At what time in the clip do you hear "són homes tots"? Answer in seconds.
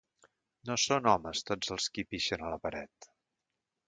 0.83-1.71